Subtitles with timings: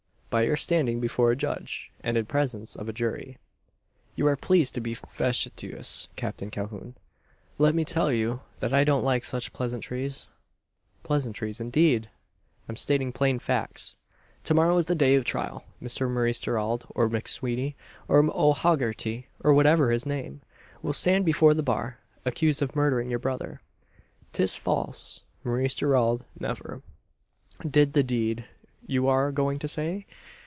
[0.31, 3.37] "By your standing before a judge, and in presence of a jury."
[4.15, 6.95] "You are pleased to be facetious, Captain Calhoun.
[7.57, 10.29] Let me tell you that I don't like such pleasantries"
[11.03, 12.09] "Pleasantries indeed!
[12.69, 13.95] I'm stating plain facts.
[14.45, 15.65] To morrow is the day of trial.
[15.83, 17.75] Mr Maurice Gerald, or McSweeney,
[18.07, 20.39] or O'Hogerty, or whatever's his name,
[20.81, 23.59] will stand before the bar accused of murdering your brother."
[24.31, 25.23] "'Tis false!
[25.43, 26.81] Maurice Gerald never"
[27.69, 28.45] "Did the deed,
[28.87, 30.05] you are going to say?